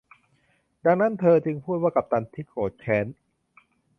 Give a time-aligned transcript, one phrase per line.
[0.85, 3.05] ดังนั้นเธอจึงพูดว่ากัปตันที่โกรธแค้น